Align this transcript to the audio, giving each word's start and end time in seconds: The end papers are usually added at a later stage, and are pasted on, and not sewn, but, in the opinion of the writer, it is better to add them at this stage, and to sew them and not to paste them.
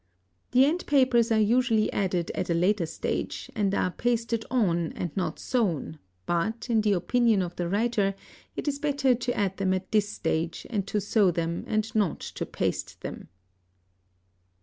The 0.49 0.65
end 0.65 0.87
papers 0.87 1.31
are 1.31 1.39
usually 1.39 1.93
added 1.93 2.31
at 2.33 2.49
a 2.49 2.55
later 2.55 2.87
stage, 2.87 3.51
and 3.55 3.71
are 3.75 3.91
pasted 3.91 4.43
on, 4.49 4.93
and 4.93 5.15
not 5.15 5.37
sewn, 5.37 5.99
but, 6.25 6.71
in 6.71 6.81
the 6.81 6.93
opinion 6.93 7.43
of 7.43 7.55
the 7.55 7.69
writer, 7.69 8.15
it 8.55 8.67
is 8.67 8.79
better 8.79 9.13
to 9.13 9.37
add 9.37 9.57
them 9.57 9.75
at 9.75 9.91
this 9.91 10.09
stage, 10.09 10.65
and 10.71 10.87
to 10.87 10.99
sew 10.99 11.29
them 11.29 11.65
and 11.67 11.93
not 11.93 12.19
to 12.21 12.47
paste 12.47 13.01
them. 13.01 13.27